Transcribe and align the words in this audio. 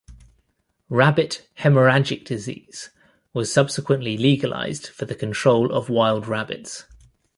Rabbit 0.89 1.47
hemorrhagic 1.59 2.25
disease 2.25 2.89
was 3.33 3.53
subsequently 3.53 4.17
legalised 4.17 4.87
for 4.87 5.05
the 5.05 5.13
control 5.13 5.71
of 5.71 5.91
wild 5.91 6.25
rabbits. 6.27 6.85